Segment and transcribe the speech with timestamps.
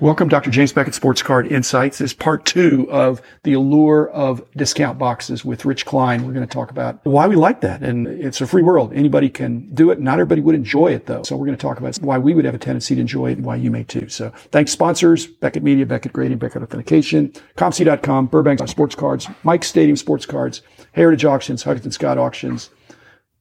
[0.00, 0.48] Welcome, Dr.
[0.48, 1.98] James Beckett Sports Card Insights.
[1.98, 6.26] This is part two of the allure of discount boxes with Rich Klein.
[6.26, 7.82] We're going to talk about why we like that.
[7.82, 8.94] And it's a free world.
[8.94, 10.00] Anybody can do it.
[10.00, 11.22] Not everybody would enjoy it though.
[11.22, 13.36] So we're going to talk about why we would have a tendency to enjoy it
[13.36, 14.08] and why you may too.
[14.08, 19.98] So thanks sponsors, Beckett Media, Beckett Grading, Beckett Authentication, ComC.com, Burbank Sports Cards, Mike Stadium
[19.98, 20.62] Sports Cards,
[20.92, 22.70] Heritage Auctions, Huggins & Scott Auctions,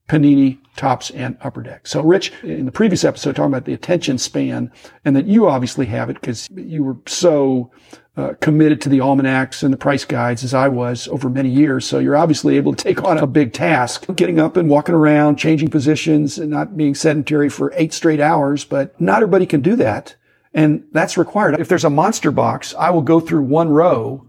[0.10, 1.86] Panini, Topps, and Upper Deck.
[1.86, 4.72] So, Rich, in the previous episode, talking about the attention span,
[5.06, 7.72] and that you obviously have it because you were so
[8.18, 11.86] uh, committed to the almanacs and the price guides as I was over many years.
[11.86, 15.38] So you're obviously able to take on a big task, getting up and walking around,
[15.38, 18.66] changing positions, and not being sedentary for eight straight hours.
[18.66, 20.16] But not everybody can do that.
[20.54, 21.60] And that's required.
[21.60, 24.26] If there's a monster box, I will go through one row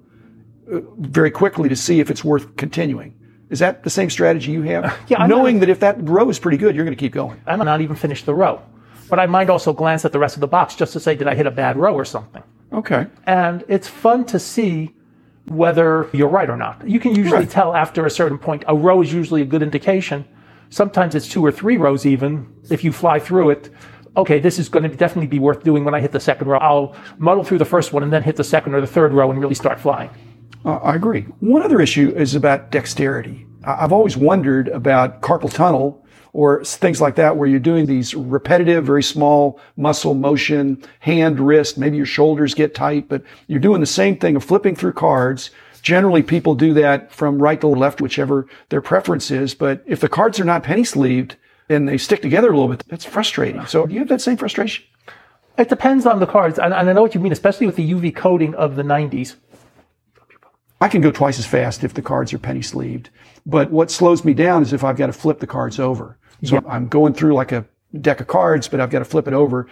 [0.71, 3.17] uh, very quickly to see if it's worth continuing.
[3.51, 4.97] Is that the same strategy you have?
[5.09, 7.13] Yeah, I'm Knowing not- that if that row is pretty good, you're going to keep
[7.13, 7.41] going.
[7.47, 8.63] I might not even finish the row.
[9.09, 11.27] But I might also glance at the rest of the box just to say, did
[11.27, 12.43] I hit a bad row or something?
[12.73, 13.07] Okay.
[13.27, 14.95] And it's fun to see
[15.47, 16.87] whether you're right or not.
[16.89, 17.51] You can usually Right.
[17.51, 18.63] tell after a certain point.
[18.69, 20.25] A row is usually a good indication.
[20.69, 22.47] Sometimes it's two or three rows even.
[22.71, 23.71] If you fly through it,
[24.17, 26.59] okay, this is going to definitely be worth doing when I hit the second row.
[26.59, 29.29] I'll muddle through the first one and then hit the second or the third row
[29.33, 30.11] and really start flying.
[30.65, 31.23] Uh, I agree.
[31.41, 33.47] One other issue is about dexterity.
[33.65, 38.85] I've always wondered about carpal tunnel or things like that where you're doing these repetitive,
[38.85, 43.87] very small muscle motion, hand, wrist, maybe your shoulders get tight, but you're doing the
[43.87, 45.51] same thing of flipping through cards.
[45.83, 49.55] Generally, people do that from right to left, whichever their preference is.
[49.55, 51.37] But if the cards are not penny sleeved
[51.69, 53.65] and they stick together a little bit, that's frustrating.
[53.67, 54.85] So do you have that same frustration?
[55.59, 57.93] It depends on the cards, and, and I know what you mean, especially with the
[57.93, 59.37] UV coating of the 90s.
[60.81, 63.11] I can go twice as fast if the cards are penny sleeved.
[63.45, 66.17] But what slows me down is if I've got to flip the cards over.
[66.43, 67.67] So I'm going through like a
[68.01, 69.67] deck of cards, but I've got to flip it over.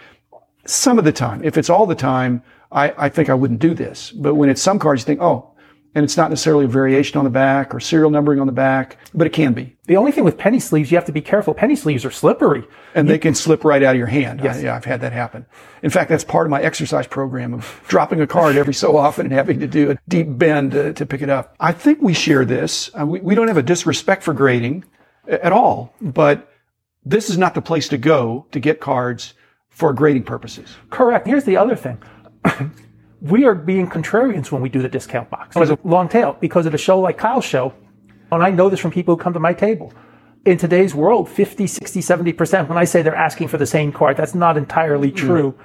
[0.65, 3.73] Some of the time, if it's all the time, I, I think I wouldn't do
[3.73, 4.11] this.
[4.11, 5.51] But when it's some cards, you think, oh,
[5.95, 8.97] and it's not necessarily a variation on the back or serial numbering on the back,
[9.13, 9.75] but it can be.
[9.85, 11.53] The only thing with penny sleeves, you have to be careful.
[11.53, 12.63] Penny sleeves are slippery.
[12.93, 14.41] And they can slip right out of your hand.
[14.41, 15.47] I, yeah, I've had that happen.
[15.81, 19.25] In fact, that's part of my exercise program of dropping a card every so often
[19.25, 21.55] and having to do a deep bend to, to pick it up.
[21.59, 22.91] I think we share this.
[22.99, 24.85] Uh, we, we don't have a disrespect for grading
[25.27, 26.51] at all, but
[27.03, 29.33] this is not the place to go to get cards
[29.69, 30.75] for grading purposes.
[30.89, 31.25] Correct.
[31.25, 31.97] Here's the other thing.
[33.21, 35.55] We are being contrarians when we do the discount box.
[35.57, 37.73] As a long tail, because of a show like Kyle's show,
[38.31, 39.93] and I know this from people who come to my table,
[40.45, 44.17] in today's world, 50, 60, 70%, when I say they're asking for the same card,
[44.17, 45.17] that's not entirely mm.
[45.17, 45.57] true,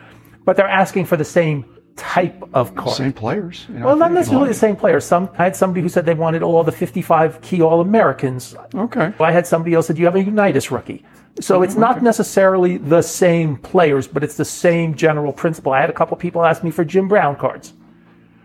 [0.45, 1.65] but they're asking for the same
[1.97, 2.97] type of card.
[2.97, 3.67] Same players.
[3.69, 5.05] You know, Well, not necessarily the same players.
[5.05, 8.57] Some I had somebody who said they wanted all the 55 key All Americans.
[8.75, 9.13] Okay.
[9.21, 11.05] I had somebody else said "Do you have a Unitas rookie.
[11.41, 15.73] So it's not necessarily the same players, but it's the same general principle.
[15.73, 17.73] I had a couple people ask me for Jim Brown cards.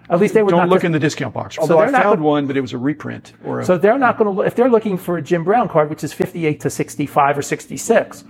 [0.09, 1.57] At least they were Don't look in the discount box.
[1.59, 4.17] Although I found gonna- one, but it was a reprint or a, So they're not
[4.17, 7.37] going to, if they're looking for a Jim Brown card, which is 58 to 65
[7.37, 8.23] or 66,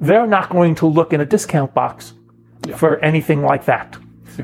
[0.00, 2.14] they're not going to look in a discount box
[2.76, 3.96] for anything like that.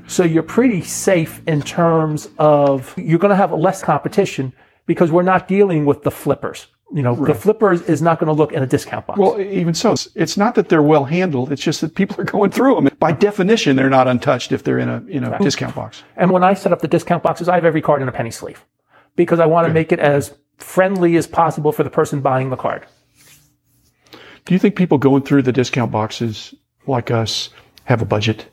[0.07, 4.53] So you're pretty safe in terms of you're going to have less competition
[4.85, 6.67] because we're not dealing with the flippers.
[6.91, 9.19] You know, the flipper is not going to look in a discount box.
[9.19, 11.53] Well, even so, it's- it's not that they're well handled.
[11.53, 12.89] It's just that people are going through them.
[12.99, 16.03] By definition, they're not untouched if they're in a in a discount box.
[16.17, 18.31] And when I set up the discount boxes, I have every card in a penny
[18.31, 18.65] sleeve
[19.17, 22.57] because I want to make it as friendly as possible for the person buying the
[22.57, 22.87] card.
[24.47, 26.55] Do you think people going through the discount boxes
[26.87, 27.51] like us
[27.85, 28.47] have a budget?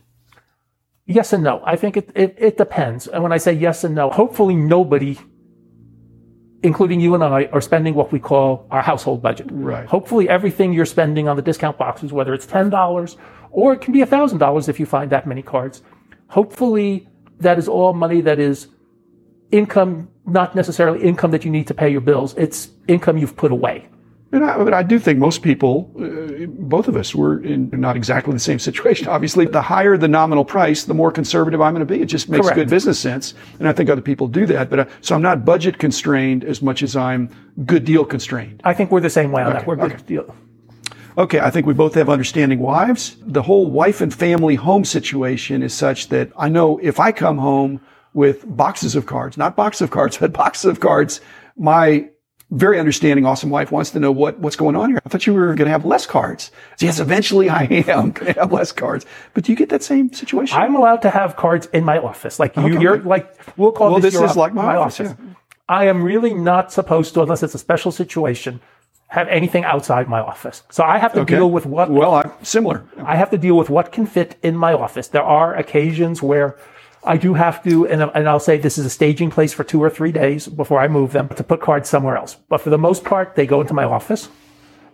[1.06, 1.62] Yes and no.
[1.63, 3.07] I think it, it, it depends.
[3.07, 5.18] And when I say yes and no, hopefully nobody,
[6.66, 9.48] including you and I, are spending what we call our household budget.
[9.52, 9.86] Right.
[9.86, 13.18] Hopefully everything you're spending on the discount boxes, whether it's $10
[13.52, 15.84] or it can be $1,000 if you find that many cards,
[16.28, 17.08] hopefully
[17.40, 18.68] that is all money that is
[19.52, 22.34] income, not necessarily income that you need to pay your bills.
[22.36, 23.88] It's income you've put away.
[24.36, 27.96] And I, but I do think most people, uh, both of us, were in not
[27.96, 29.08] exactly the same situation.
[29.08, 32.02] Obviously, the higher the nominal price, the more conservative I'm going to be.
[32.02, 32.56] It just makes Correct.
[32.58, 34.70] good business sense, and I think other people do that.
[34.70, 37.30] But uh, so I'm not budget constrained as much as I'm
[37.66, 38.60] good deal constrained.
[38.66, 39.66] I think we're the same way on that.
[39.66, 40.04] We're good okay.
[40.06, 40.36] deal.
[41.18, 43.16] Okay, I think we both have understanding wives.
[43.22, 47.38] The whole wife and family home situation is such that I know if I come
[47.38, 47.80] home
[48.14, 51.22] with boxes of cards, not boxes of cards, but boxes of cards,
[51.56, 52.10] my
[52.56, 55.00] very understanding, awesome wife wants to know what, what's going on here.
[55.06, 56.52] I thought you were going to have less cards.
[56.80, 59.06] Yes, eventually I am going to have less cards.
[59.34, 60.57] But do you get that same situation?
[60.57, 62.40] I'm allowed to have cards in my office.
[62.40, 62.81] Like you, Okay.
[62.81, 65.13] you're like, we'll call Well, this, this is like my office,
[65.68, 68.62] I am really not supposed to, unless it's a special situation,
[69.08, 70.63] have anything outside my office.
[70.69, 71.36] So I have to Okay.
[71.36, 72.84] deal with what Well, I'm similar.
[73.04, 75.08] I have to deal with what can fit in my office.
[75.10, 76.58] There are occasions where
[77.06, 79.81] I do have to, and, and I'll say this is a staging place for two
[79.81, 82.36] or three days before I move them to put cards somewhere else.
[82.50, 84.30] But for the most part, they go into my office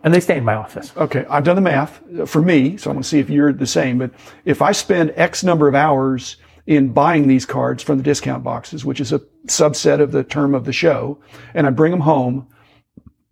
[0.04, 0.92] and they stay in my office.
[0.98, 3.68] Okay, I've done the math for me, so I want to see if you're the
[3.68, 3.98] same.
[4.00, 4.12] But
[4.46, 6.38] if I spend X number of hours
[6.68, 10.54] in buying these cards from the discount boxes, which is a subset of the term
[10.54, 11.20] of the show,
[11.54, 12.48] and I bring them home,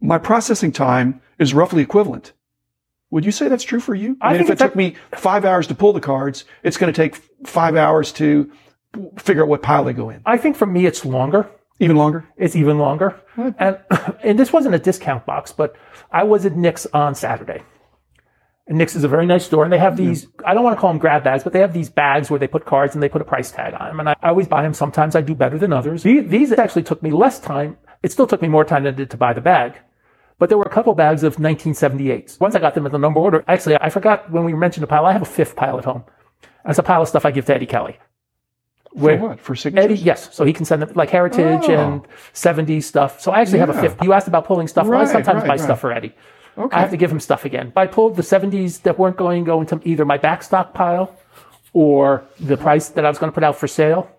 [0.02, 2.34] my processing time is roughly equivalent.
[3.12, 4.18] Would you say that's true for you?
[4.22, 6.94] I mean, think if it took me five hours to pull the cards, it's going
[6.94, 7.16] to take
[7.46, 8.52] five hours to
[9.18, 10.22] figure out what pile they go in.
[10.26, 11.50] I think for me, it's longer.
[11.80, 12.28] Even longer?
[12.38, 13.22] It's even longer.
[13.38, 13.80] And,
[14.24, 15.76] and this wasn't a discount box, but
[16.12, 17.64] I was at Nick's on Saturday.
[18.68, 20.82] And Nick's is a very nice store, and they have these, I don't want to
[20.82, 23.10] call them grab bags, but they have these bags where they put cards and they
[23.10, 24.00] put a price tag on them.
[24.00, 24.76] And I, I always buy them.
[24.76, 26.04] Sometimes I do better than others.
[26.04, 27.78] These, these actually took me less time.
[28.04, 29.80] It still took me more time than it did to buy the bag.
[30.38, 32.40] But there were a couple bags of 1978s.
[32.40, 34.88] Once I got them in the number order, actually, I forgot when we mentioned a
[34.88, 36.04] pile, I have a fifth pile at home.
[36.66, 37.98] It's a pile of stuff I give to Eddie Kelly.
[39.00, 39.40] For what?
[39.40, 39.92] For signatures?
[39.92, 40.30] Eddie, yes.
[40.36, 41.72] So he can send them like heritage Oh.
[41.72, 42.02] and
[42.34, 43.20] 70 stuff.
[43.22, 43.82] So I actually have a Yeah.
[43.82, 44.04] fifth.
[44.04, 44.88] You asked about pulling stuff.
[44.88, 45.60] well, I sometimes right, buy right.
[45.60, 46.14] stuff for Eddie.
[46.58, 46.76] Okay.
[46.76, 47.72] I have to give him stuff again.
[47.74, 51.16] But I pulled the 70s that weren't going to go into either my backstock pile
[51.74, 54.10] or the price that I was going to put out for sale.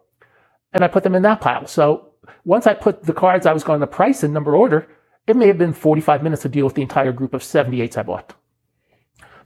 [0.73, 1.67] And I put them in that pile.
[1.67, 2.06] So
[2.44, 4.87] once I put the cards I was going to price in number order,
[5.27, 8.03] it may have been 45 minutes to deal with the entire group of 78s I
[8.03, 8.35] bought.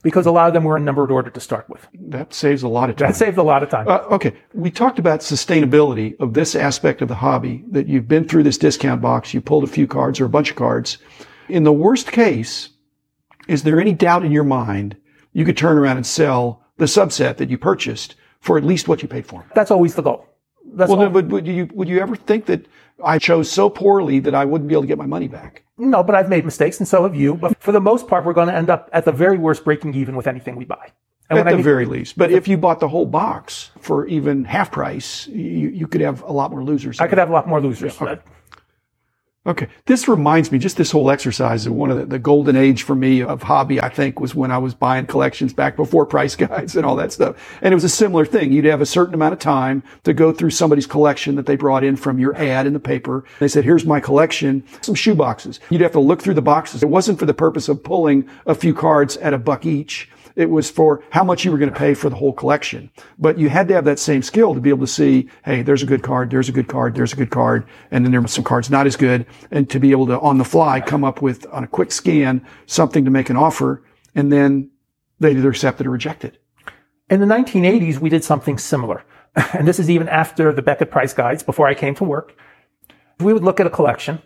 [0.05, 1.87] Because a lot of them were in numbered order to start with.
[1.99, 3.07] that saves a lot of time.
[3.09, 3.87] That saved a lot of time.
[3.87, 7.63] Uh, okay, we talked about sustainability of this aspect of the hobby.
[7.71, 10.51] That you've been through this discount box, you pulled a few cards or a bunch
[10.51, 10.99] of cards.
[11.49, 12.69] In the worst case,
[13.47, 14.95] is there any doubt in your mind
[15.33, 19.01] you could turn around and sell the subset that you purchased for at least what
[19.01, 19.41] you paid for?
[19.41, 19.49] 'em?
[19.55, 20.27] That's always the goal.
[20.75, 22.67] That's Well, all- then, would, would you would you ever think that
[23.03, 25.63] I chose so poorly that I wouldn't be able to get my money back?
[25.77, 27.35] No, but I've made mistakes, and so have you.
[27.35, 29.93] But for the most part, we're going to end up at the very worst breaking
[29.95, 30.91] even with anything we buy.
[31.29, 32.17] And At when I the mean- very least.
[32.17, 36.21] But if you bought the whole box for even half price, you, you could have
[36.21, 36.99] a lot more losers.
[37.01, 37.97] I could have a lot more losers.
[39.47, 39.67] Okay.
[39.85, 42.95] This reminds me, just this whole exercise of one of the, the golden age for
[42.95, 46.75] me of hobby, I think was when I was buying collections back before price guides
[46.75, 47.35] and all that stuff.
[47.61, 48.51] And it was a similar thing.
[48.51, 51.83] You'd have a certain amount of time to go through somebody's collection that they brought
[51.83, 53.23] in from your ad in the paper.
[53.39, 55.59] They said, here's my collection, some shoe boxes.
[55.69, 56.81] You'd have to look through the boxes.
[56.81, 60.09] It wasn't for the purpose of pulling a few cards at a buck each.
[60.35, 62.91] It was for how much you were going to pay for the whole collection.
[63.17, 65.81] But you had to have that same skill to be able to see, hey, there's
[65.81, 68.27] a good card, there's a good card, there's a good card, and then there were
[68.27, 71.21] some cards not as good, and to be able to on the fly come up
[71.21, 73.83] with on a quick scan something to make an offer,
[74.13, 74.71] and then
[75.19, 76.41] they either accept it or reject it.
[77.09, 79.03] In the 1980s, we did something similar.
[79.53, 82.37] And this is even after the Beckett price guides, before I came to work.
[83.19, 84.21] We would look at a collection,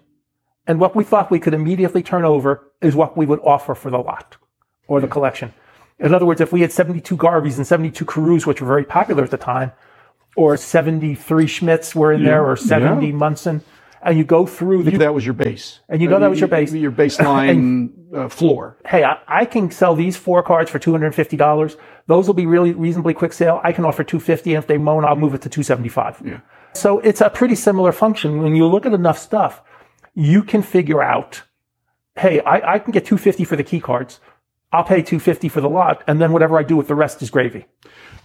[0.67, 3.89] and what we thought we could immediately turn over is what we would offer for
[3.89, 4.37] the lot
[4.87, 5.53] or the collection.
[5.99, 9.23] In other words, if we had 72 Garveys and 72 Carews, which were very popular
[9.23, 9.71] at the time,
[10.35, 13.13] or 73 Schmidts were in there, or 70 yeah.
[13.13, 13.63] Munson,
[14.01, 16.47] and you go through the That was your base, And you know that was your
[16.49, 16.73] base.
[16.73, 18.77] your baseline uh, floor.
[18.85, 21.77] hey, I, I can sell these four cards for two hundred and fifty dollars.
[22.07, 23.59] Those will be really reasonably quick sale.
[23.63, 25.89] I can offer two fifty, and if they moan, I'll move it to two seventy
[25.89, 26.21] five.
[26.25, 26.39] Yeah.
[26.73, 28.41] So it's a pretty similar function.
[28.41, 29.61] When you look at enough stuff,
[30.13, 31.43] you can figure out,
[32.15, 34.19] hey, I, I can get two fifty for the key cards.
[34.71, 37.21] I'll pay two fifty for the lot, and then whatever I do with the rest
[37.21, 37.65] is gravy.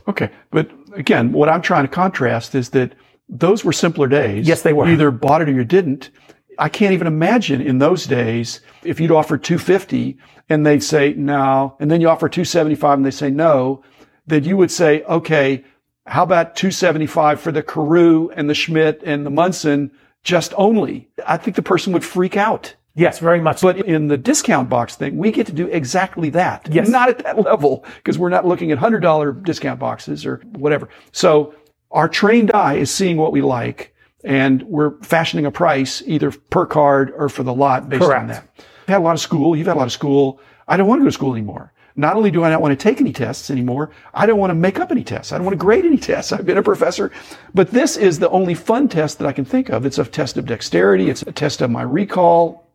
[0.06, 0.30] Okay.
[0.50, 2.94] But again, what I'm trying to contrast is that
[3.28, 4.46] those were simpler days.
[4.46, 4.86] Yes, they were.
[4.86, 6.10] You either bought it or you didn't.
[6.58, 11.76] I can't even imagine in those days if you'd offer 250 and they'd say no,
[11.80, 13.82] and then you offer 275 and they say no,
[14.26, 15.64] that you would say, okay,
[16.06, 19.90] how about 275 for the Carew and the Schmidt and the Munson
[20.22, 21.08] just only?
[21.26, 22.74] I think the person would freak out.
[22.94, 23.60] Yes, very much.
[23.60, 26.68] But in the discount box thing, we get to do exactly that.
[26.70, 26.88] Yes.
[26.88, 30.88] Not at that level because we're not looking at $100 discount boxes or whatever.
[31.10, 31.54] So
[31.94, 36.66] our trained eye is seeing what we like and we're fashioning a price either per
[36.66, 38.28] card or for the lot based on Correct.
[38.28, 38.48] that.
[38.82, 39.56] I've had a lot of school.
[39.56, 40.40] You've had a lot of school.
[40.66, 41.72] I don't want to go to school anymore.
[41.96, 44.54] Not only do I not want to take any tests anymore, I don't want to
[44.54, 45.32] make up any tests.
[45.32, 46.32] I don't want to grade any tests.
[46.32, 47.12] I've been a professor,
[47.54, 49.86] but this is the only fun test that I can think of.
[49.86, 51.08] It's a test of dexterity.
[51.08, 52.68] It's a test of my recall.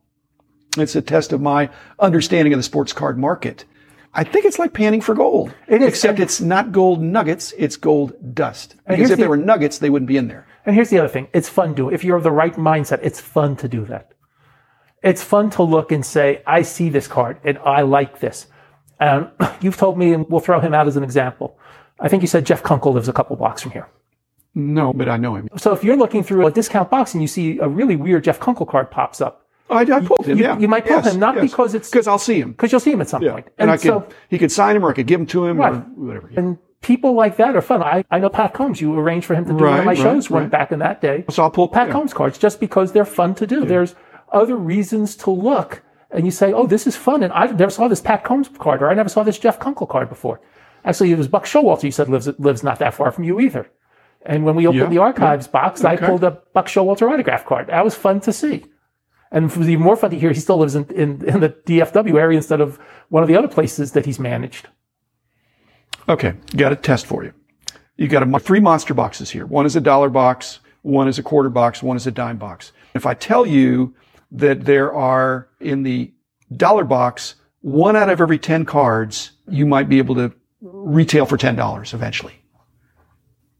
[0.78, 3.66] It's a test of my understanding of the sports card market.
[4.14, 5.54] I think it's like panning for gold.
[5.68, 5.88] It is.
[5.90, 8.76] Except it's not gold nuggets, it's gold dust.
[8.88, 10.48] Because if the- they were nuggets, they wouldn't be in there.
[10.66, 11.28] And here's the other thing.
[11.34, 14.12] It's fun to, if you're of the right mindset, it's fun to do that.
[15.02, 18.48] It's fun to look and say, I see this card and I like this.
[19.00, 19.30] And
[19.62, 21.58] you've told me, and we'll throw him out as an example.
[22.00, 23.88] I think you said Jeff Kunkel lives a couple blocks from here.
[24.56, 25.48] No, but I know him.
[25.58, 28.40] So if you're looking through a discount box and you see a really weird Jeff
[28.40, 30.38] Kunkel card pops up, I, I pulled him.
[30.38, 32.52] You, yeah, you might pull him not because it's because I'll see him.
[32.52, 33.48] because you'll see him at some Yeah, point.
[33.58, 35.60] and, I could so, he could sign him or I could give him to him
[35.62, 35.88] or Right.
[35.98, 36.30] whatever.
[36.32, 36.40] yeah.
[36.40, 37.84] and people like that are fun.
[37.84, 38.82] I, I know Pat Combs.
[38.82, 40.50] You arranged for him to do one of my right, shows right.
[40.50, 41.26] back in that day.
[41.30, 41.94] So I'll pull Pat yeah.
[41.94, 43.66] Combs cards just because they're fun to do.
[43.66, 43.96] There's
[44.32, 47.88] other reasons to look, and you say, "Oh, this is fun," and I never saw
[47.88, 50.40] this Pat Combs card, or I never saw this Jeff Kunkel card before.
[50.86, 51.84] Actually, it was Buck Showalter.
[51.84, 53.70] You said lives lives not that far from you either.
[54.26, 57.68] And when we opened Yeah, the archives box, I pulled a Buck Showalter autograph card.
[57.68, 58.66] That was fun to see.
[59.32, 61.50] And it was even more fun to hear he still lives in, in, in the
[61.50, 64.68] DFW area instead of one of the other places that he's managed.
[66.08, 67.34] Okay, got a test for you.
[67.98, 69.46] You got a, three monster boxes here.
[69.46, 72.72] One is a dollar box, one is a quarter box, one is a dime box.
[72.96, 73.94] If I tell you
[74.32, 76.12] that there are in the
[76.56, 81.38] dollar box one out of every ten cards, you might be able to retail for
[81.38, 82.34] ten dollars eventually.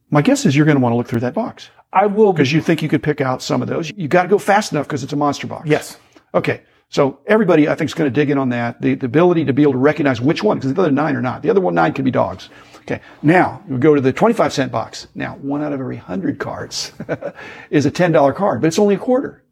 [0.10, 2.52] My guess is you're going to want to look through that box I will because
[2.54, 3.92] you think you could pick out some of those.
[3.96, 5.68] You got to go fast enough because it's a monster box.
[5.68, 5.98] Yes.
[6.34, 6.62] Okay.
[6.92, 8.82] So everybody, I think, is going to dig in on that.
[8.82, 11.22] The, the ability to be able to recognize which one, because the other nine are
[11.22, 11.42] not.
[11.44, 12.50] The other one nine could be dogs.
[12.82, 13.02] Okay.
[13.22, 15.08] Now we go to the 25 cent box.
[15.14, 16.92] Now, one out of every hundred cards
[17.70, 19.44] is a $10 card, but it's only a quarter.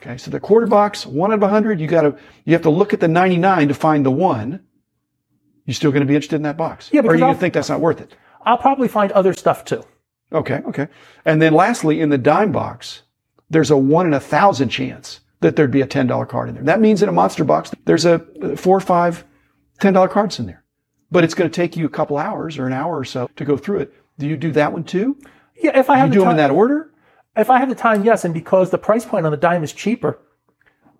[0.00, 0.16] Okay.
[0.18, 2.70] So the quarter box, one out of a hundred, you got to, you have to
[2.70, 4.64] look at the 99 to find the one.
[5.66, 6.90] You're still going to be interested in that box?
[6.92, 8.14] Yeah, Or you I'll- think that's not worth it?
[8.44, 9.84] I'll probably find other stuff too.
[10.32, 10.88] Okay, okay.
[11.24, 13.02] And then lastly, in the dime box,
[13.48, 16.64] there's a one in a thousand chance that there'd be a $10 card in there.
[16.64, 19.24] That means in a monster box, there's a uh, four or five
[19.80, 20.62] $10 cards in there.
[21.10, 23.44] But it's going to take you a couple hours or an hour or so to
[23.44, 23.94] go through it.
[24.18, 25.16] Do you do that one too?
[25.60, 26.92] Yeah, if I have You have do the them in time, that order?
[27.36, 29.72] if I have the time, yes, and because the price point on the dime is
[29.72, 30.18] cheaper,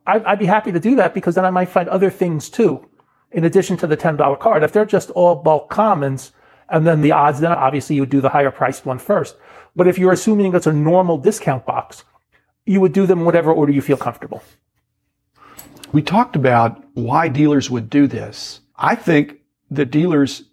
[0.06, 2.88] I, I'd be happy to do that because then I might find other things too,
[3.30, 4.62] in addition to the ten dollar card.
[4.62, 6.32] If they're just all bulk commons,
[6.70, 9.36] and then the odds, then obviously you would do the higher priced one first.
[9.74, 12.04] But if you're assuming it's a normal discount box,
[12.64, 14.42] you would do them whatever order you feel comfortable.
[15.92, 18.60] We talked about why dealers would do this.
[18.76, 20.44] I think that dealers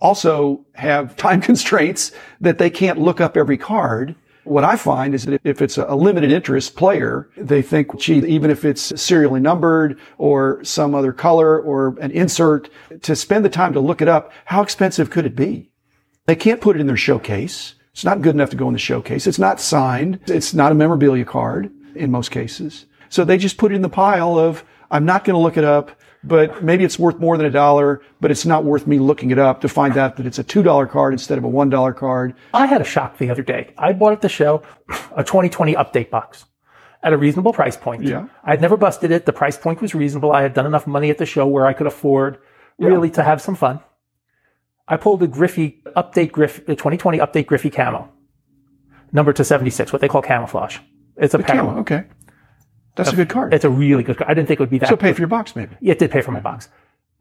[0.00, 4.14] also have time constraints that they can't look up every card.
[4.44, 8.50] What I find is that if it's a limited interest player, they think, gee, even
[8.50, 12.68] if it's serially numbered or some other color or an insert,
[13.02, 15.70] to spend the time to look it up, how expensive could it be?
[16.26, 17.74] They can't put it in their showcase.
[17.92, 19.26] It's not good enough to go in the showcase.
[19.26, 20.20] It's not signed.
[20.26, 22.86] It's not a memorabilia card in most cases.
[23.08, 25.64] So they just put it in the pile of, I'm not going to look it
[25.64, 29.30] up, but maybe it's worth more than a dollar, but it's not worth me looking
[29.30, 32.34] it up to find out that it's a $2 card instead of a $1 card.
[32.52, 33.72] I had a shock the other day.
[33.76, 34.62] I bought at the show
[35.16, 36.46] a 2020 update box
[37.02, 38.02] at a reasonable price point.
[38.04, 38.28] Yeah.
[38.42, 39.26] I'd never busted it.
[39.26, 40.32] The price point was reasonable.
[40.32, 42.38] I had done enough money at the show where I could afford
[42.78, 43.80] really to have some fun.
[44.88, 48.10] I pulled a Griffey update Griff, the 2020 update Griffey camo,
[49.12, 50.78] number to 76, what they call camouflage.
[51.16, 51.80] It's a Camo, camo.
[51.80, 52.04] okay.
[52.96, 53.52] That's a good card.
[53.54, 54.16] It's a really good.
[54.18, 54.30] Card.
[54.30, 54.88] I didn't think it would be that.
[54.88, 55.76] So pay for your box maybe.
[55.80, 56.68] Yeah, it did pay for my box.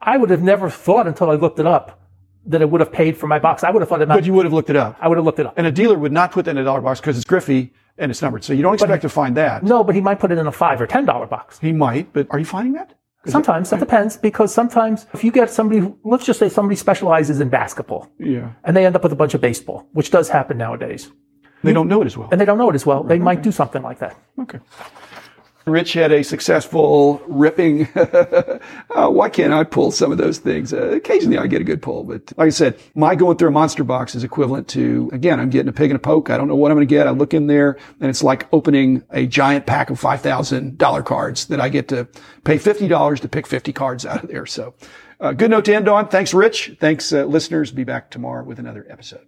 [0.01, 1.99] I would have never thought until I looked it up
[2.45, 3.63] that it would have paid for my box.
[3.63, 4.15] I would have thought it not.
[4.15, 4.97] But you would have looked it up.
[4.99, 5.53] I would have looked it up.
[5.57, 8.11] And a dealer would not put that in a dollar box because it's Griffey and
[8.11, 8.43] it's numbered.
[8.43, 9.63] So you don't expect to find that.
[9.63, 11.57] No, but he might put it in a five or ten dollar box.
[11.59, 12.93] He might, but are you finding that?
[13.25, 17.39] Sometimes that depends because sometimes if you get somebody, who- let's just say somebody specializes
[17.39, 18.49] in basketball Yeah.
[18.65, 21.09] and they end up with a bunch of baseball, which does happen nowadays,
[21.63, 22.27] They don't know it as well.
[22.33, 24.17] and they don't know it as well, they might do something like that.
[24.41, 24.59] Okay.
[25.65, 27.87] Rich had a successful ripping.
[27.95, 28.59] uh,
[29.09, 30.73] why can't I pull some of those things?
[30.73, 33.51] Uh, occasionally I get a good pull, but like I said, my going through a
[33.51, 36.29] monster box is equivalent to, again, I'm getting a pig and a poke.
[36.29, 37.07] I don't know what I'm going to get.
[37.07, 41.61] I look in there and it's like opening a giant pack of $5,000 cards that
[41.61, 42.07] I get to
[42.43, 44.45] pay $50 to pick 50 cards out of there.
[44.45, 44.73] So,
[45.19, 46.09] uh, good note to end on.
[46.09, 46.75] Thanks, Rich.
[46.81, 47.71] Thanks, uh, listeners.
[47.71, 49.23] Be back tomorrow with another episode.